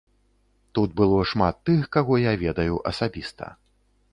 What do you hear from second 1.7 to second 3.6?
тых, каго я ведаю асабіста.